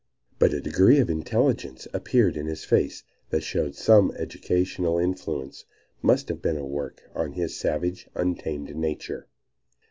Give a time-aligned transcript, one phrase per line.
[0.39, 5.65] But a degree of intelligence appeared in his face that showed some educational influences
[6.01, 9.27] must have been at work on his savage, untamed nature.